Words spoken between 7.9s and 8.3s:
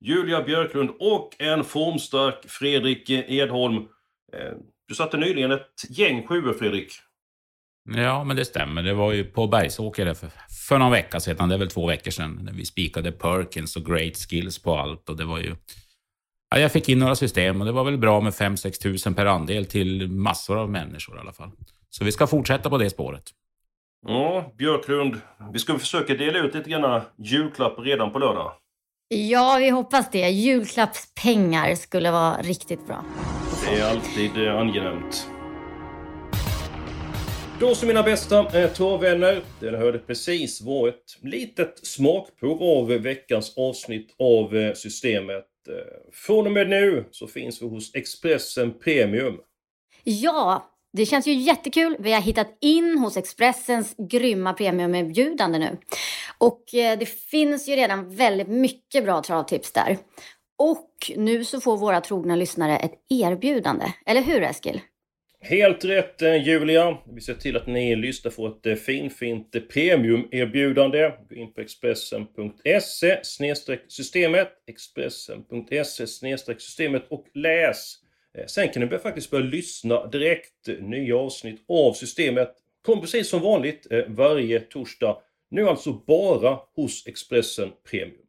Ja,